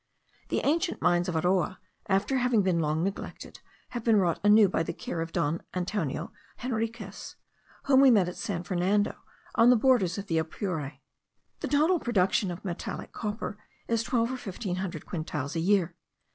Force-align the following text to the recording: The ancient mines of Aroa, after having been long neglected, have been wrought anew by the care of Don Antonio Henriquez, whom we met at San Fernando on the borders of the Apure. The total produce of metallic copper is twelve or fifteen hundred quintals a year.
The 0.49 0.61
ancient 0.63 0.99
mines 0.99 1.29
of 1.29 1.35
Aroa, 1.35 1.77
after 2.07 2.39
having 2.39 2.63
been 2.63 2.79
long 2.79 3.03
neglected, 3.03 3.59
have 3.89 4.03
been 4.03 4.15
wrought 4.15 4.39
anew 4.43 4.67
by 4.67 4.81
the 4.81 4.93
care 4.93 5.21
of 5.21 5.31
Don 5.31 5.61
Antonio 5.75 6.31
Henriquez, 6.57 7.35
whom 7.83 8.01
we 8.01 8.09
met 8.09 8.27
at 8.27 8.35
San 8.35 8.63
Fernando 8.63 9.15
on 9.53 9.69
the 9.69 9.75
borders 9.75 10.17
of 10.17 10.25
the 10.25 10.39
Apure. 10.39 10.93
The 11.59 11.67
total 11.67 11.99
produce 11.99 12.41
of 12.45 12.65
metallic 12.65 13.11
copper 13.11 13.59
is 13.87 14.01
twelve 14.01 14.31
or 14.31 14.37
fifteen 14.37 14.77
hundred 14.77 15.05
quintals 15.05 15.55
a 15.55 15.59
year. 15.59 15.95